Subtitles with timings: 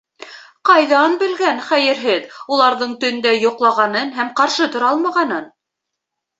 [0.69, 2.25] Ҡайҙан белгән, хәйерһеҙ,
[2.57, 5.51] уларҙың тондә йоҡлағанын һәм ҡаршы тора алмағанын?